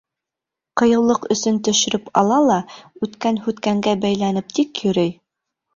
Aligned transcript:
Ҡыйыулыҡ 0.81 1.27
өсөн 1.35 1.59
төшөрөп 1.67 2.09
ала 2.23 2.41
ла 2.49 2.59
үткән-һүткәнгә 3.09 3.97
бәйләнеп 4.09 4.53
тик 4.59 4.85
йөрөй. 4.87 5.17